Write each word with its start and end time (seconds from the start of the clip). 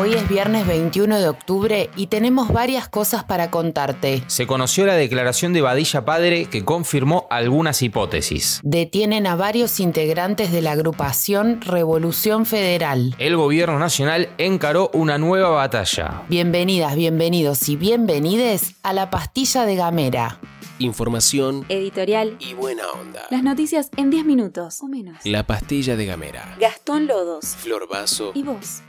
Hoy 0.00 0.14
es 0.14 0.28
viernes 0.28 0.64
21 0.64 1.18
de 1.18 1.28
octubre 1.28 1.90
y 1.96 2.06
tenemos 2.06 2.52
varias 2.52 2.88
cosas 2.88 3.24
para 3.24 3.50
contarte. 3.50 4.22
Se 4.28 4.46
conoció 4.46 4.86
la 4.86 4.94
declaración 4.94 5.52
de 5.52 5.60
Badilla 5.60 6.04
Padre 6.04 6.46
que 6.46 6.64
confirmó 6.64 7.26
algunas 7.30 7.82
hipótesis. 7.82 8.60
Detienen 8.62 9.26
a 9.26 9.34
varios 9.34 9.80
integrantes 9.80 10.52
de 10.52 10.62
la 10.62 10.70
agrupación 10.70 11.60
Revolución 11.62 12.46
Federal. 12.46 13.16
El 13.18 13.36
gobierno 13.36 13.80
nacional 13.80 14.28
encaró 14.38 14.88
una 14.94 15.18
nueva 15.18 15.48
batalla. 15.48 16.22
Bienvenidas, 16.28 16.94
bienvenidos 16.94 17.68
y 17.68 17.74
bienvenides 17.74 18.76
a 18.84 18.92
la 18.92 19.10
pastilla 19.10 19.66
de 19.66 19.74
Gamera. 19.74 20.38
Información, 20.78 21.66
editorial 21.68 22.36
y 22.38 22.54
buena 22.54 22.84
onda. 22.92 23.22
Las 23.30 23.42
noticias 23.42 23.90
en 23.96 24.10
10 24.10 24.24
minutos 24.26 24.80
o 24.80 24.86
menos. 24.86 25.16
La 25.24 25.44
pastilla 25.44 25.96
de 25.96 26.06
Gamera. 26.06 26.56
Gastón 26.60 27.08
Lodos. 27.08 27.56
Flor 27.56 27.88
Vaso. 27.88 28.30
Y 28.36 28.44
vos. 28.44 28.82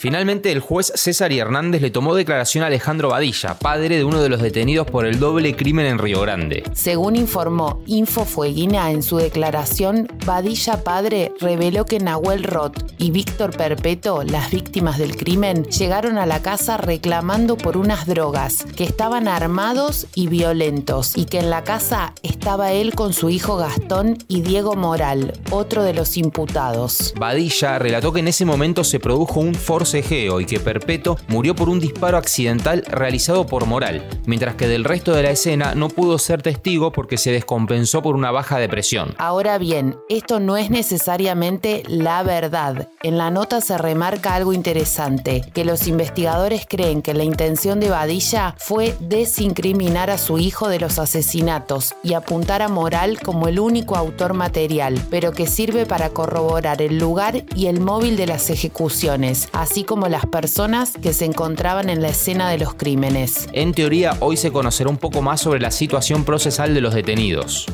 Finalmente, 0.00 0.50
el 0.50 0.60
juez 0.60 0.90
César 0.94 1.30
y 1.30 1.40
Hernández 1.40 1.82
le 1.82 1.90
tomó 1.90 2.14
declaración 2.14 2.64
a 2.64 2.68
Alejandro 2.68 3.10
Badilla, 3.10 3.58
padre 3.58 3.98
de 3.98 4.04
uno 4.04 4.22
de 4.22 4.30
los 4.30 4.40
detenidos 4.40 4.86
por 4.86 5.04
el 5.04 5.20
doble 5.20 5.54
crimen 5.54 5.84
en 5.84 5.98
Río 5.98 6.22
Grande. 6.22 6.62
Según 6.72 7.16
informó 7.16 7.82
Infofueguina 7.84 8.92
en 8.92 9.02
su 9.02 9.18
declaración, 9.18 10.08
Badilla 10.24 10.82
padre 10.82 11.34
reveló 11.38 11.84
que 11.84 11.98
Nahuel 11.98 12.44
Roth 12.44 12.78
y 12.96 13.10
Víctor 13.10 13.54
Perpeto, 13.54 14.22
las 14.22 14.50
víctimas 14.50 14.96
del 14.96 15.18
crimen, 15.18 15.64
llegaron 15.64 16.16
a 16.16 16.24
la 16.24 16.40
casa 16.40 16.78
reclamando 16.78 17.58
por 17.58 17.76
unas 17.76 18.06
drogas, 18.06 18.64
que 18.74 18.84
estaban 18.84 19.28
armados 19.28 20.06
y 20.14 20.28
violentos, 20.28 21.12
y 21.14 21.26
que 21.26 21.40
en 21.40 21.50
la 21.50 21.62
casa 21.62 22.14
estaba 22.22 22.72
él 22.72 22.94
con 22.94 23.12
su 23.12 23.28
hijo 23.28 23.58
Gastón 23.58 24.16
y 24.28 24.40
Diego 24.40 24.76
Moral, 24.76 25.34
otro 25.50 25.82
de 25.82 25.92
los 25.92 26.16
imputados. 26.16 27.12
Badilla 27.18 27.78
relató 27.78 28.14
que 28.14 28.20
en 28.20 28.28
ese 28.28 28.46
momento 28.46 28.82
se 28.82 28.98
produjo 28.98 29.40
un 29.40 29.54
force 29.54 29.89
y 29.92 30.44
que 30.46 30.60
Perpeto 30.60 31.18
murió 31.28 31.56
por 31.56 31.68
un 31.68 31.80
disparo 31.80 32.16
accidental 32.16 32.84
realizado 32.86 33.46
por 33.46 33.66
Moral, 33.66 34.06
mientras 34.24 34.54
que 34.54 34.68
del 34.68 34.84
resto 34.84 35.12
de 35.12 35.24
la 35.24 35.30
escena 35.30 35.74
no 35.74 35.88
pudo 35.88 36.18
ser 36.18 36.42
testigo 36.42 36.92
porque 36.92 37.18
se 37.18 37.32
descompensó 37.32 38.00
por 38.02 38.14
una 38.14 38.30
baja 38.30 38.58
depresión. 38.58 39.14
Ahora 39.18 39.58
bien, 39.58 39.96
esto 40.08 40.38
no 40.38 40.56
es 40.56 40.70
necesariamente 40.70 41.82
la 41.88 42.22
verdad. 42.22 42.88
En 43.02 43.18
la 43.18 43.30
nota 43.30 43.60
se 43.60 43.78
remarca 43.78 44.34
algo 44.34 44.52
interesante, 44.52 45.42
que 45.52 45.64
los 45.64 45.88
investigadores 45.88 46.66
creen 46.68 47.02
que 47.02 47.14
la 47.14 47.24
intención 47.24 47.80
de 47.80 47.90
Badilla 47.90 48.54
fue 48.58 48.94
desincriminar 49.00 50.10
a 50.10 50.18
su 50.18 50.38
hijo 50.38 50.68
de 50.68 50.78
los 50.78 50.98
asesinatos 50.98 51.94
y 52.04 52.14
apuntar 52.14 52.62
a 52.62 52.68
Moral 52.68 53.18
como 53.20 53.48
el 53.48 53.58
único 53.58 53.96
autor 53.96 54.34
material, 54.34 55.00
pero 55.10 55.32
que 55.32 55.46
sirve 55.46 55.84
para 55.84 56.10
corroborar 56.10 56.80
el 56.80 56.98
lugar 56.98 57.44
y 57.56 57.66
el 57.66 57.80
móvil 57.80 58.16
de 58.16 58.26
las 58.26 58.50
ejecuciones, 58.50 59.48
así 59.52 59.79
como 59.84 60.08
las 60.08 60.26
personas 60.26 60.92
que 61.00 61.12
se 61.12 61.24
encontraban 61.24 61.88
en 61.88 62.02
la 62.02 62.08
escena 62.08 62.48
de 62.50 62.58
los 62.58 62.74
crímenes. 62.74 63.48
En 63.52 63.72
teoría, 63.72 64.16
hoy 64.20 64.36
se 64.36 64.52
conocerá 64.52 64.90
un 64.90 64.98
poco 64.98 65.22
más 65.22 65.40
sobre 65.40 65.60
la 65.60 65.70
situación 65.70 66.24
procesal 66.24 66.74
de 66.74 66.80
los 66.80 66.94
detenidos. 66.94 67.66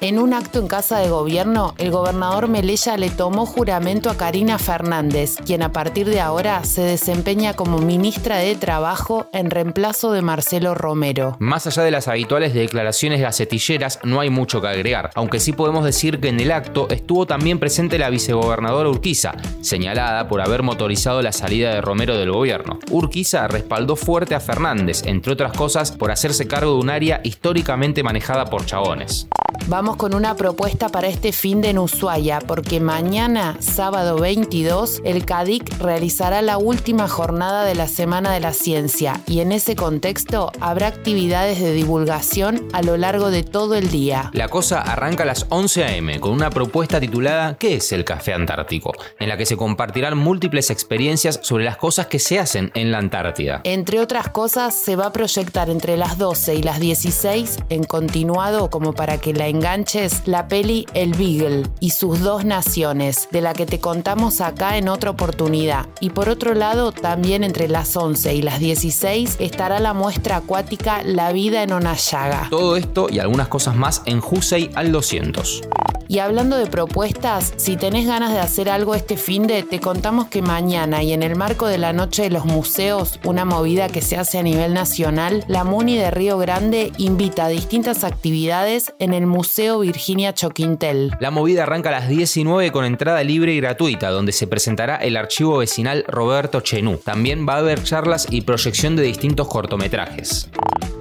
En 0.00 0.18
un 0.18 0.34
acto 0.34 0.58
en 0.58 0.66
Casa 0.66 0.98
de 0.98 1.08
Gobierno, 1.08 1.74
el 1.78 1.90
gobernador 1.90 2.48
Melella 2.48 2.96
le 2.96 3.10
tomó 3.10 3.46
juramento 3.46 4.10
a 4.10 4.16
Karina 4.16 4.58
Fernández, 4.58 5.36
quien 5.46 5.62
a 5.62 5.72
partir 5.72 6.06
de 6.08 6.20
ahora 6.20 6.62
se 6.64 6.82
desempeña 6.82 7.54
como 7.54 7.78
ministra 7.78 8.36
de 8.36 8.54
Trabajo 8.56 9.28
en 9.32 9.50
reemplazo 9.50 10.12
de 10.12 10.20
Marcelo 10.20 10.74
Romero. 10.74 11.36
Más 11.38 11.66
allá 11.66 11.84
de 11.84 11.90
las 11.90 12.08
habituales 12.08 12.52
declaraciones 12.52 13.20
gacetilleras, 13.20 14.00
no 14.02 14.20
hay 14.20 14.30
mucho 14.30 14.60
que 14.60 14.68
agregar, 14.68 15.10
aunque 15.14 15.40
sí 15.40 15.52
podemos 15.52 15.84
decir 15.84 16.20
que 16.20 16.28
en 16.28 16.40
el 16.40 16.50
acto 16.50 16.88
estuvo 16.90 17.24
también 17.24 17.58
presente 17.58 17.98
la 17.98 18.10
vicegobernadora 18.10 18.90
Urquiza, 18.90 19.34
señalada 19.62 20.28
por 20.28 20.42
haber 20.42 20.62
motorizado 20.62 21.22
la 21.22 21.32
salida 21.32 21.72
de 21.72 21.80
Romero 21.80 22.18
del 22.18 22.32
gobierno. 22.32 22.78
Urquiza 22.90 23.48
respaldó 23.48 23.96
fuerte 23.96 24.34
a 24.34 24.40
Fernández, 24.40 25.02
entre 25.06 25.32
otras 25.32 25.56
cosas 25.56 25.92
por 25.92 26.10
hacerse 26.10 26.46
cargo 26.46 26.72
de 26.72 26.80
un 26.80 26.90
área 26.90 27.20
históricamente 27.22 28.02
manejada 28.02 28.44
por 28.46 28.66
chabones. 28.66 29.28
Vamos 29.66 29.83
con 29.92 30.14
una 30.14 30.34
propuesta 30.34 30.88
para 30.88 31.08
este 31.08 31.30
fin 31.32 31.60
de 31.60 31.70
en 31.70 31.78
Ushuaia, 31.78 32.40
porque 32.40 32.80
mañana, 32.80 33.56
sábado 33.60 34.18
22, 34.18 35.02
el 35.04 35.26
CADIC 35.26 35.78
realizará 35.78 36.40
la 36.40 36.56
última 36.56 37.06
jornada 37.06 37.64
de 37.64 37.74
la 37.74 37.86
Semana 37.86 38.32
de 38.32 38.40
la 38.40 38.52
Ciencia 38.52 39.20
y 39.26 39.40
en 39.40 39.52
ese 39.52 39.76
contexto 39.76 40.50
habrá 40.60 40.86
actividades 40.86 41.60
de 41.60 41.72
divulgación 41.74 42.66
a 42.72 42.82
lo 42.82 42.96
largo 42.96 43.30
de 43.30 43.42
todo 43.42 43.74
el 43.74 43.90
día. 43.90 44.30
La 44.32 44.48
cosa 44.48 44.80
arranca 44.80 45.24
a 45.24 45.26
las 45.26 45.46
11 45.50 45.84
a.m. 45.84 46.18
con 46.18 46.32
una 46.32 46.50
propuesta 46.50 46.98
titulada 46.98 47.56
¿Qué 47.58 47.76
es 47.76 47.92
el 47.92 48.04
café 48.04 48.32
antártico? 48.32 48.92
en 49.20 49.28
la 49.28 49.36
que 49.36 49.46
se 49.46 49.56
compartirán 49.56 50.16
múltiples 50.16 50.70
experiencias 50.70 51.40
sobre 51.42 51.64
las 51.64 51.76
cosas 51.76 52.06
que 52.06 52.18
se 52.18 52.38
hacen 52.38 52.70
en 52.74 52.90
la 52.90 52.98
Antártida. 52.98 53.60
Entre 53.64 54.00
otras 54.00 54.30
cosas, 54.30 54.74
se 54.74 54.96
va 54.96 55.06
a 55.06 55.12
proyectar 55.12 55.70
entre 55.70 55.96
las 55.96 56.18
12 56.18 56.54
y 56.54 56.62
las 56.62 56.80
16 56.80 57.58
en 57.68 57.84
continuado 57.84 58.70
como 58.70 58.92
para 58.92 59.18
que 59.18 59.32
la 59.32 59.48
enganches 59.74 60.22
la 60.26 60.46
peli 60.46 60.86
El 60.94 61.14
Beagle 61.14 61.64
y 61.80 61.90
sus 61.90 62.20
dos 62.20 62.44
naciones, 62.44 63.28
de 63.32 63.40
la 63.40 63.54
que 63.54 63.66
te 63.66 63.80
contamos 63.80 64.40
acá 64.40 64.78
en 64.78 64.88
otra 64.88 65.10
oportunidad. 65.10 65.88
Y 65.98 66.10
por 66.10 66.28
otro 66.28 66.54
lado, 66.54 66.92
también 66.92 67.42
entre 67.42 67.66
las 67.66 67.96
11 67.96 68.36
y 68.36 68.42
las 68.42 68.60
16 68.60 69.36
estará 69.40 69.80
la 69.80 69.92
muestra 69.92 70.36
acuática 70.36 71.02
La 71.02 71.32
vida 71.32 71.64
en 71.64 71.72
una 71.72 71.94
llaga. 71.94 72.46
Todo 72.50 72.76
esto 72.76 73.08
y 73.10 73.18
algunas 73.18 73.48
cosas 73.48 73.74
más 73.74 74.02
en 74.06 74.20
Jusei 74.20 74.70
al 74.76 74.92
200. 74.92 75.62
Y 76.06 76.18
hablando 76.18 76.56
de 76.56 76.66
propuestas, 76.66 77.54
si 77.56 77.76
tenés 77.76 78.06
ganas 78.06 78.32
de 78.32 78.38
hacer 78.38 78.68
algo 78.68 78.94
este 78.94 79.16
fin 79.16 79.46
de, 79.46 79.62
te 79.62 79.80
contamos 79.80 80.26
que 80.26 80.42
mañana 80.42 81.02
y 81.02 81.12
en 81.12 81.22
el 81.22 81.34
marco 81.34 81.66
de 81.66 81.78
la 81.78 81.92
Noche 81.92 82.24
de 82.24 82.30
los 82.30 82.44
Museos, 82.44 83.18
una 83.24 83.44
movida 83.44 83.88
que 83.88 84.02
se 84.02 84.18
hace 84.18 84.38
a 84.38 84.42
nivel 84.42 84.74
nacional, 84.74 85.44
la 85.48 85.64
MUNI 85.64 85.96
de 85.96 86.10
Río 86.10 86.36
Grande 86.36 86.92
invita 86.98 87.46
a 87.46 87.48
distintas 87.48 88.04
actividades 88.04 88.92
en 88.98 89.14
el 89.14 89.26
Museo 89.26 89.63
Virginia 89.72 90.34
Choquintel. 90.34 91.12
La 91.20 91.30
movida 91.30 91.62
arranca 91.62 91.88
a 91.88 91.92
las 91.92 92.08
19 92.08 92.70
con 92.70 92.84
entrada 92.84 93.22
libre 93.24 93.54
y 93.54 93.60
gratuita, 93.60 94.10
donde 94.10 94.32
se 94.32 94.46
presentará 94.46 94.96
el 94.96 95.16
archivo 95.16 95.58
vecinal 95.58 96.04
Roberto 96.06 96.60
Chenú. 96.60 96.98
También 96.98 97.46
va 97.48 97.54
a 97.54 97.58
haber 97.58 97.82
charlas 97.82 98.26
y 98.30 98.42
proyección 98.42 98.96
de 98.96 99.02
distintos 99.02 99.48
cortometrajes. 99.48 100.48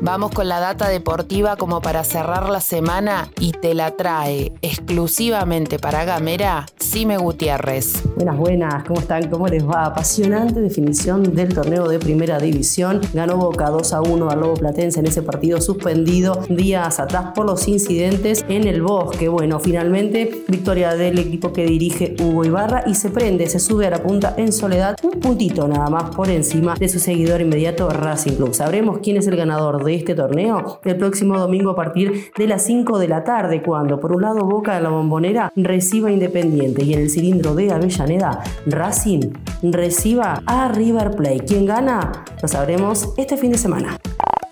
Vamos 0.06 0.32
con 0.32 0.50
la 0.50 0.60
data 0.60 0.90
deportiva 0.90 1.56
como 1.56 1.80
para 1.80 2.04
cerrar 2.04 2.50
la 2.50 2.60
semana 2.60 3.30
y 3.40 3.54
te 3.54 3.74
la 3.74 3.92
trae 3.92 4.52
exclusivamente 4.62 5.80
para 5.80 6.04
Gamera, 6.04 6.66
Sime 6.78 7.18
Gutiérrez. 7.18 8.04
Buenas, 8.18 8.38
buenas, 8.38 8.84
¿cómo 8.84 9.00
están? 9.00 9.30
¿Cómo 9.30 9.48
les 9.48 9.66
va? 9.66 9.86
Apasionante 9.86 10.60
definición 10.60 11.34
del 11.34 11.54
torneo 11.54 11.88
de 11.88 12.00
primera 12.00 12.38
división. 12.38 13.00
Ganó 13.14 13.38
Boca 13.38 13.70
2 13.70 13.94
a 13.94 14.02
1 14.02 14.30
al 14.30 14.42
Lobo 14.42 14.56
Platense 14.56 15.00
en 15.00 15.08
ese 15.08 15.22
partido 15.22 15.62
suspendido 15.62 16.42
días 16.50 17.00
atrás 17.00 17.28
por 17.34 17.46
los 17.46 17.66
incidentes 17.70 18.44
en 18.50 18.68
el 18.68 18.82
bosque. 18.82 19.30
Bueno, 19.30 19.62
finalmente 19.62 20.44
victoria 20.50 20.96
del 20.96 21.18
equipo 21.18 21.54
que 21.54 21.64
dirige 21.64 22.18
Hugo 22.20 22.44
Ibarra 22.44 22.84
y 22.88 22.96
se 22.96 23.10
prende, 23.10 23.48
se 23.48 23.60
sube 23.60 23.88
a 23.88 23.92
la 23.92 24.04
punta 24.04 24.34
en 24.36 24.52
soledad, 24.52 24.98
un 25.02 25.22
puntito 25.22 25.66
nada 25.66 25.90
más 25.90 26.14
por 26.14 26.30
encima 26.30 26.76
de 26.76 26.90
su 26.90 27.00
seguidor 27.00 27.40
inmediato 27.40 27.90
Racing 27.90 28.34
Club. 28.34 28.54
Sabremos 28.54 29.00
quién 29.02 29.16
es 29.16 29.28
el 29.28 29.38
ganador 29.38 29.82
de 29.86 29.93
este 29.96 30.16
torneo 30.16 30.80
el 30.84 30.98
próximo 30.98 31.38
domingo 31.38 31.72
a 31.72 31.76
partir 31.76 32.32
de 32.38 32.48
las 32.48 32.64
5 32.66 33.00
de 33.00 33.08
la 33.08 33.24
tarde, 33.24 33.62
cuando 33.62 34.00
por 34.00 34.14
un 34.16 34.22
lado 34.22 34.46
Boca 34.46 34.76
de 34.76 34.82
la 34.82 34.90
Bombonera 34.90 35.52
reciba 35.56 36.12
Independiente 36.12 36.84
y 36.84 36.94
en 36.94 37.00
el 37.00 37.10
cilindro 37.10 37.56
de 37.56 37.72
Avellaneda 37.72 38.44
Racing 38.66 39.32
reciba 39.64 40.42
a 40.46 40.68
River 40.70 41.12
Plate. 41.12 41.46
¿Quién 41.46 41.66
gana? 41.66 42.24
Lo 42.42 42.48
sabremos 42.48 43.14
este 43.18 43.38
fin 43.38 43.52
de 43.52 43.58
semana. 43.58 43.98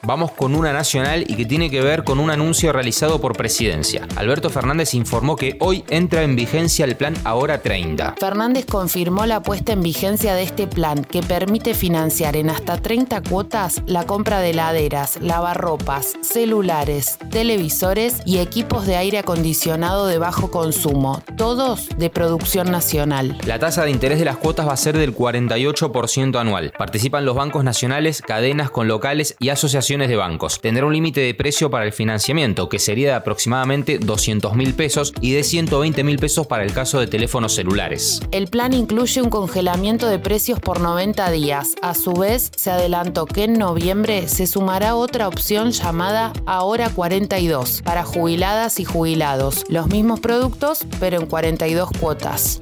Vamos 0.03 0.31
con 0.31 0.55
una 0.55 0.73
nacional 0.73 1.25
y 1.27 1.35
que 1.35 1.45
tiene 1.45 1.69
que 1.69 1.79
ver 1.79 2.03
con 2.03 2.19
un 2.19 2.31
anuncio 2.31 2.73
realizado 2.73 3.21
por 3.21 3.37
presidencia. 3.37 4.07
Alberto 4.15 4.49
Fernández 4.49 4.95
informó 4.95 5.35
que 5.35 5.57
hoy 5.59 5.83
entra 5.89 6.23
en 6.23 6.35
vigencia 6.35 6.85
el 6.85 6.95
plan 6.95 7.13
Ahora 7.23 7.61
30. 7.61 8.15
Fernández 8.19 8.65
confirmó 8.65 9.27
la 9.27 9.43
puesta 9.43 9.73
en 9.73 9.83
vigencia 9.83 10.33
de 10.33 10.41
este 10.41 10.65
plan 10.65 11.03
que 11.03 11.21
permite 11.21 11.75
financiar 11.75 12.35
en 12.35 12.49
hasta 12.49 12.77
30 12.77 13.21
cuotas 13.21 13.83
la 13.85 14.07
compra 14.07 14.39
de 14.39 14.49
heladeras, 14.49 15.21
lavarropas, 15.21 16.15
celulares, 16.21 17.19
televisores 17.29 18.21
y 18.25 18.39
equipos 18.39 18.87
de 18.87 18.95
aire 18.95 19.19
acondicionado 19.19 20.07
de 20.07 20.17
bajo 20.17 20.49
consumo, 20.49 21.21
todos 21.37 21.89
de 21.97 22.09
producción 22.09 22.71
nacional. 22.71 23.37
La 23.45 23.59
tasa 23.59 23.83
de 23.83 23.91
interés 23.91 24.17
de 24.17 24.25
las 24.25 24.37
cuotas 24.37 24.67
va 24.67 24.73
a 24.73 24.77
ser 24.77 24.97
del 24.97 25.15
48% 25.15 26.39
anual. 26.39 26.73
Participan 26.75 27.23
los 27.23 27.35
bancos 27.35 27.63
nacionales, 27.63 28.23
cadenas 28.23 28.71
con 28.71 28.87
locales 28.87 29.35
y 29.37 29.49
asociaciones 29.49 29.90
de 29.99 30.15
bancos. 30.15 30.61
Tendrá 30.61 30.85
un 30.85 30.93
límite 30.93 31.19
de 31.21 31.33
precio 31.33 31.69
para 31.69 31.85
el 31.85 31.91
financiamiento, 31.91 32.69
que 32.69 32.79
sería 32.79 33.09
de 33.09 33.15
aproximadamente 33.15 33.99
200 33.99 34.55
mil 34.55 34.73
pesos 34.73 35.13
y 35.19 35.33
de 35.33 35.43
120 35.43 36.03
mil 36.03 36.17
pesos 36.17 36.47
para 36.47 36.63
el 36.63 36.73
caso 36.73 36.99
de 36.99 37.07
teléfonos 37.07 37.53
celulares. 37.53 38.21
El 38.31 38.47
plan 38.47 38.73
incluye 38.73 39.21
un 39.21 39.29
congelamiento 39.29 40.07
de 40.07 40.17
precios 40.17 40.59
por 40.59 40.79
90 40.79 41.29
días. 41.31 41.75
A 41.81 41.93
su 41.93 42.13
vez, 42.13 42.51
se 42.55 42.71
adelantó 42.71 43.25
que 43.25 43.43
en 43.43 43.59
noviembre 43.59 44.27
se 44.27 44.47
sumará 44.47 44.95
otra 44.95 45.27
opción 45.27 45.71
llamada 45.71 46.31
Ahora 46.45 46.89
42 46.89 47.81
para 47.83 48.03
jubiladas 48.03 48.79
y 48.79 48.85
jubilados. 48.85 49.65
Los 49.67 49.87
mismos 49.87 50.21
productos, 50.21 50.85
pero 50.99 51.19
en 51.19 51.25
42 51.25 51.89
cuotas. 51.99 52.61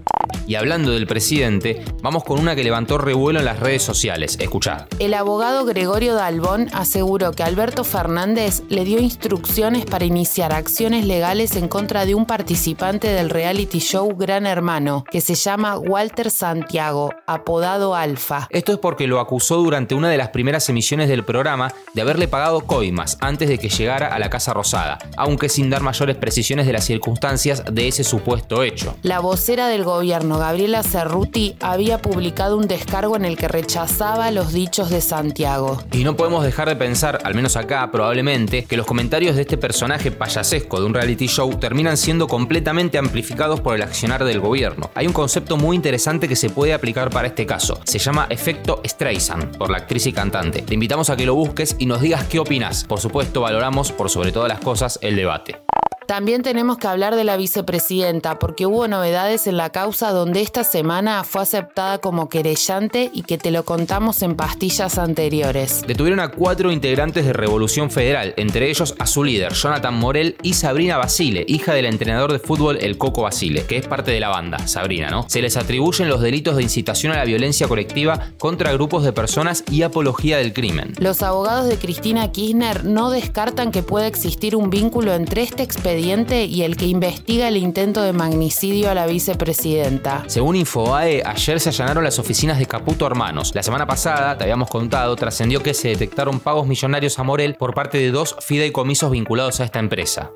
Y 0.50 0.56
hablando 0.56 0.90
del 0.90 1.06
presidente, 1.06 1.86
vamos 2.02 2.24
con 2.24 2.40
una 2.40 2.56
que 2.56 2.64
levantó 2.64 2.98
revuelo 2.98 3.38
en 3.38 3.46
las 3.46 3.60
redes 3.60 3.84
sociales. 3.84 4.36
Escuchad. 4.40 4.88
El 4.98 5.14
abogado 5.14 5.64
Gregorio 5.64 6.16
Dalbón 6.16 6.70
aseguró 6.74 7.34
que 7.34 7.44
Alberto 7.44 7.84
Fernández 7.84 8.64
le 8.68 8.84
dio 8.84 9.00
instrucciones 9.00 9.86
para 9.86 10.06
iniciar 10.06 10.52
acciones 10.52 11.06
legales 11.06 11.56
en 11.56 11.68
contra 11.68 12.08
de 12.08 12.16
un 12.16 12.26
participante 12.26 13.10
del 13.10 13.30
reality 13.30 13.78
show 13.78 14.12
Gran 14.18 14.48
Hermano, 14.48 15.04
que 15.12 15.22
se 15.22 15.36
llama 15.36 15.78
Walter 15.78 16.32
Santiago, 16.32 17.14
apodado 17.28 17.94
Alfa. 17.94 18.48
Esto 18.50 18.72
es 18.72 18.80
porque 18.80 19.06
lo 19.06 19.20
acusó 19.20 19.58
durante 19.58 19.94
una 19.94 20.10
de 20.10 20.18
las 20.18 20.30
primeras 20.30 20.68
emisiones 20.68 21.10
del 21.10 21.24
programa 21.24 21.72
de 21.94 22.02
haberle 22.02 22.28
pagado 22.28 22.62
coimas 22.62 23.20
antes 23.22 23.50
de 23.50 23.60
que 23.60 23.70
llegara 23.70 24.08
a 24.08 24.18
la 24.18 24.32
Casa 24.32 24.52
Rosada, 24.56 24.98
aunque 25.16 25.48
sin 25.48 25.70
dar 25.70 25.84
mayores 25.84 26.16
precisiones 26.16 26.66
de 26.66 26.74
las 26.74 26.86
circunstancias 26.86 27.64
de 27.72 27.88
ese 27.88 28.04
supuesto 28.04 28.64
hecho. 28.64 28.96
La 29.04 29.20
vocera 29.20 29.68
del 29.68 29.84
gobierno, 29.84 30.39
Gabriela 30.40 30.84
Cerruti, 30.84 31.56
había 31.60 32.02
publicado 32.02 32.58
un 32.58 32.68
descargo 32.68 33.16
en 33.16 33.26
el 33.26 33.38
que 33.38 33.48
rechazaba 33.48 34.32
los 34.32 34.54
dichos 34.54 34.90
de 34.90 35.02
Santiago. 35.02 35.82
Y 35.92 36.04
no 36.04 36.16
podemos 36.16 36.44
dejar 36.44 36.70
de 36.70 36.76
pensar, 36.76 37.20
al 37.24 37.36
menos 37.36 37.56
acá 37.56 37.90
probablemente, 37.92 38.64
que 38.66 38.78
los 38.78 38.86
comentarios 38.86 39.36
de 39.36 39.42
este 39.42 39.58
personaje 39.58 40.12
payasesco 40.12 40.80
de 40.80 40.86
un 40.86 40.94
reality 40.94 41.28
show 41.28 41.54
terminan 41.60 41.98
siendo 41.98 42.28
completamente 42.28 42.98
amplificados 42.98 43.62
por 43.62 43.76
el 43.76 43.82
accionar 43.82 44.24
del 44.24 44.40
gobierno. 44.40 44.90
Hay 44.96 45.08
un 45.08 45.14
concepto 45.14 45.58
muy 45.58 45.76
interesante 45.76 46.28
que 46.28 46.36
se 46.36 46.50
puede 46.50 46.74
aplicar 46.74 47.10
para 47.10 47.28
este 47.28 47.46
caso. 47.46 47.80
Se 47.84 48.00
llama 48.00 48.28
efecto 48.30 48.82
Streisand, 48.86 49.58
por 49.58 49.70
la 49.70 49.78
actriz 49.78 50.08
y 50.08 50.14
cantante. 50.14 50.62
Te 50.62 50.74
invitamos 50.74 51.10
a 51.10 51.18
que 51.18 51.26
lo 51.26 51.36
busques 51.36 51.76
y 51.80 51.86
nos 51.86 52.02
digas 52.02 52.24
qué 52.26 52.40
opinas. 52.40 52.86
Por 52.86 53.00
supuesto, 53.00 53.42
valoramos 53.42 53.92
por 53.92 54.10
sobre 54.10 54.32
todas 54.32 54.50
las 54.50 54.60
cosas 54.60 55.00
el 55.02 55.16
debate. 55.16 55.69
También 56.10 56.42
tenemos 56.42 56.80
que 56.80 56.88
hablar 56.88 57.16
de 57.16 57.24
la 57.24 57.38
vicepresidenta, 57.38 58.40
porque 58.40 58.66
hubo 58.66 58.88
novedades 58.88 59.46
en 59.46 59.58
la 59.58 59.70
causa 59.70 60.10
donde 60.10 60.42
esta 60.42 60.64
semana 60.64 61.24
fue 61.24 61.44
aceptada 61.44 62.00
como 62.00 62.30
querellante 62.30 63.12
y 63.14 63.22
que 63.22 63.38
te 63.38 63.52
lo 63.52 63.64
contamos 63.64 64.24
en 64.24 64.36
pastillas 64.36 64.98
anteriores. 64.98 65.84
Detuvieron 65.86 66.20
a 66.20 66.32
cuatro 66.32 66.72
integrantes 66.72 67.28
de 67.28 67.34
Revolución 67.34 67.92
Federal, 67.92 68.34
entre 68.38 68.72
ellos 68.72 68.96
a 68.98 69.06
su 69.06 69.24
líder, 69.24 69.54
Jonathan 69.54 69.94
Morel, 69.94 70.36
y 70.42 70.56
Sabrina 70.56 70.98
Basile, 70.98 71.46
hija 71.48 71.76
del 71.76 71.86
entrenador 71.86 72.34
de 72.34 72.40
fútbol 72.40 72.80
El 72.82 72.98
Coco 72.98 73.22
Basile, 73.22 73.68
que 73.68 73.78
es 73.78 73.86
parte 73.86 74.10
de 74.10 74.20
la 74.20 74.30
banda, 74.30 74.68
Sabrina, 74.68 75.12
¿no? 75.12 75.30
Se 75.30 75.44
les 75.44 75.58
atribuyen 75.58 76.10
los 76.10 76.22
delitos 76.22 76.56
de 76.56 76.64
incitación 76.64 77.14
a 77.14 77.18
la 77.18 77.26
violencia 77.26 77.68
colectiva 77.68 78.32
contra 78.40 78.74
grupos 78.74 79.04
de 79.04 79.14
personas 79.14 79.64
y 79.70 79.84
apología 79.84 80.40
del 80.40 80.54
crimen. 80.54 80.94
Los 80.98 81.22
abogados 81.22 81.68
de 81.68 81.78
Cristina 81.78 82.32
Kirchner 82.32 82.84
no 82.84 83.12
descartan 83.12 83.72
que 83.72 83.84
pueda 83.84 84.08
existir 84.08 84.56
un 84.56 84.72
vínculo 84.72 85.14
entre 85.14 85.44
este 85.44 85.62
expediente 85.62 85.99
y 86.00 86.64
el 86.64 86.78
que 86.78 86.86
investiga 86.86 87.48
el 87.48 87.58
intento 87.58 88.02
de 88.02 88.14
magnicidio 88.14 88.90
a 88.90 88.94
la 88.94 89.06
vicepresidenta. 89.06 90.24
Según 90.28 90.56
Infobae, 90.56 91.24
ayer 91.26 91.60
se 91.60 91.70
allanaron 91.70 92.04
las 92.04 92.20
oficinas 92.20 92.58
de 92.60 92.66
Caputo 92.66 93.06
Hermanos. 93.06 93.54
La 93.54 93.64
semana 93.64 93.86
pasada, 93.86 94.38
te 94.38 94.44
habíamos 94.44 94.70
contado, 94.70 95.16
trascendió 95.16 95.62
que 95.62 95.74
se 95.74 95.90
detectaron 95.90 96.40
pagos 96.40 96.68
millonarios 96.68 97.20
a 97.20 97.24
Morel 97.24 97.56
por 97.56 97.74
parte 97.74 97.98
de 97.98 98.12
dos 98.12 98.36
fideicomisos 98.40 99.12
vinculados 99.12 99.60
a 99.60 99.66
esta 99.66 99.80
empresa. 99.80 100.32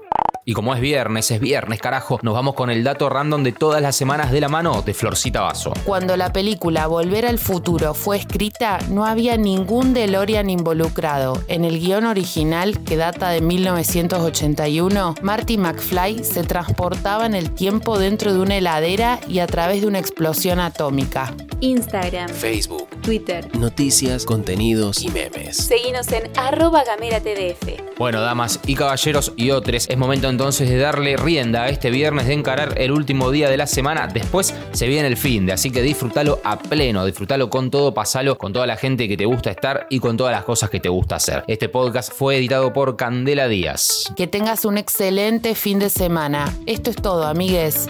Y 0.45 0.53
como 0.53 0.75
es 0.75 0.81
viernes, 0.81 1.31
es 1.31 1.39
viernes, 1.39 1.79
carajo, 1.79 2.19
nos 2.21 2.33
vamos 2.33 2.53
con 2.53 2.69
el 2.69 2.83
dato 2.83 3.07
random 3.07 3.43
de 3.43 3.53
todas 3.53 3.81
las 3.81 3.95
semanas 3.95 4.29
de 4.29 4.41
la 4.41 4.49
mano 4.49 4.81
de 4.81 4.93
Florcita 4.93 5.39
Vaso. 5.39 5.71
Cuando 5.85 6.17
la 6.17 6.33
película 6.33 6.85
Volver 6.87 7.25
al 7.25 7.39
Futuro 7.39 7.93
fue 7.93 8.17
escrita, 8.17 8.79
no 8.89 9.05
había 9.05 9.37
ningún 9.37 9.93
DeLorean 9.93 10.49
involucrado. 10.49 11.41
En 11.47 11.63
el 11.63 11.79
guion 11.79 12.05
original, 12.05 12.83
que 12.83 12.97
data 12.97 13.29
de 13.29 13.39
1981, 13.39 15.15
Marty 15.21 15.57
McFly 15.57 16.25
se 16.25 16.43
transportaba 16.43 17.25
en 17.25 17.35
el 17.35 17.51
tiempo 17.51 17.97
dentro 17.97 18.33
de 18.33 18.39
una 18.39 18.57
heladera 18.57 19.21
y 19.29 19.39
a 19.39 19.47
través 19.47 19.79
de 19.81 19.87
una 19.87 19.99
explosión 19.99 20.59
atómica. 20.59 21.33
Instagram, 21.61 22.27
Facebook, 22.27 22.89
Twitter. 23.01 23.47
noticias, 23.55 24.25
contenidos 24.25 25.01
y 25.01 25.07
memes. 25.07 25.55
Seguinos 25.55 26.11
en 26.11 26.29
arroba 26.37 26.83
gamera 26.83 27.21
TDF. 27.21 27.82
Bueno, 27.97 28.21
damas 28.21 28.59
y 28.65 28.75
caballeros 28.75 29.33
y 29.35 29.51
otros, 29.51 29.87
es 29.87 29.97
momento 29.97 30.27
entonces 30.27 30.67
de 30.69 30.77
darle 30.77 31.15
rienda 31.15 31.63
a 31.63 31.69
este 31.69 31.91
viernes, 31.91 32.27
de 32.27 32.33
encarar 32.33 32.73
el 32.77 32.91
último 32.91 33.29
día 33.29 33.49
de 33.49 33.57
la 33.57 33.67
semana. 33.67 34.07
Después 34.07 34.53
se 34.71 34.87
viene 34.87 35.07
el 35.07 35.17
fin 35.17 35.45
de, 35.45 35.53
así 35.53 35.69
que 35.69 35.81
disfrútalo 35.81 36.39
a 36.43 36.57
pleno, 36.57 37.05
disfrútalo 37.05 37.49
con 37.49 37.69
todo, 37.69 37.93
pasalo 37.93 38.37
con 38.37 38.51
toda 38.51 38.65
la 38.65 38.77
gente 38.77 39.07
que 39.07 39.15
te 39.15 39.25
gusta 39.25 39.51
estar 39.51 39.87
y 39.89 39.99
con 39.99 40.17
todas 40.17 40.33
las 40.33 40.43
cosas 40.43 40.69
que 40.69 40.79
te 40.79 40.89
gusta 40.89 41.17
hacer. 41.17 41.43
Este 41.47 41.69
podcast 41.69 42.11
fue 42.11 42.37
editado 42.37 42.73
por 42.73 42.95
Candela 42.95 43.47
Díaz. 43.47 44.11
Que 44.15 44.27
tengas 44.27 44.65
un 44.65 44.77
excelente 44.77 45.53
fin 45.53 45.79
de 45.79 45.89
semana. 45.89 46.51
Esto 46.65 46.89
es 46.89 46.95
todo, 46.95 47.25
amigues. 47.25 47.89